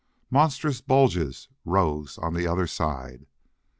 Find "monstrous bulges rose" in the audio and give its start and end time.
0.31-2.17